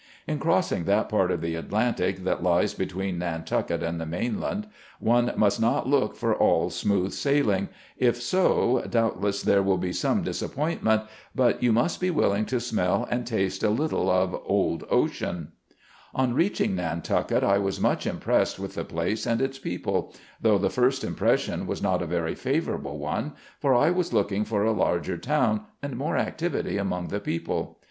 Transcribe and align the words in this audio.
In 0.25 0.39
crossing 0.39 0.85
that 0.85 1.09
part 1.09 1.29
of 1.29 1.41
the 1.41 1.53
Atlantic 1.53 2.23
that 2.23 2.41
lies 2.41 2.73
between 2.73 3.19
Nantucket 3.19 3.83
and 3.83 4.01
the 4.01 4.05
main 4.07 4.39
land, 4.41 4.65
one 4.99 5.31
must 5.37 5.61
not 5.61 5.85
look 5.87 6.15
for 6.15 6.33
all 6.35 6.71
smooth 6.71 7.11
sailing, 7.13 7.69
if 7.97 8.19
so, 8.19 8.83
doubtless 8.89 9.43
there 9.43 9.61
will 9.61 9.77
be 9.77 9.93
some 9.93 10.23
disappointment, 10.23 11.03
but 11.35 11.61
you 11.61 11.71
must 11.71 12.01
be 12.01 12.09
willing 12.09 12.47
to 12.47 12.59
smell 12.59 13.07
and 13.11 13.27
taste 13.27 13.61
a 13.61 13.69
little 13.69 14.09
of 14.09 14.33
"old 14.43 14.85
Ocean" 14.89 15.51
On 16.15 16.33
reaching 16.33 16.73
Nantucket 16.77 17.43
I 17.43 17.59
was 17.59 17.79
much 17.79 18.07
impressed 18.07 18.57
with 18.57 18.73
the 18.73 18.83
place 18.83 19.27
and 19.27 19.39
its 19.39 19.59
people, 19.59 20.15
though 20.41 20.57
the 20.57 20.71
first 20.71 21.03
impression 21.03 21.67
was 21.67 21.79
not 21.79 22.01
a 22.01 22.07
very 22.07 22.33
favorable 22.33 22.97
one, 22.97 23.33
for 23.59 23.75
I 23.75 23.91
was 23.91 24.13
looking 24.13 24.45
for 24.45 24.63
a 24.63 24.71
larger 24.71 25.19
town 25.19 25.61
and 25.79 25.95
more 25.95 26.17
activity 26.17 26.77
among 26.79 27.09
the 27.09 27.19
people. 27.19 27.77